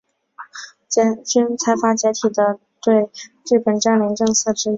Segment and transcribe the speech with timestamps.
[0.87, 3.11] 财阀解体的对
[3.45, 4.69] 日本占领政策之一。